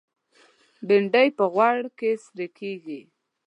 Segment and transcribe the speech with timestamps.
[0.87, 3.01] بېنډۍ په غوړ کې سرېږي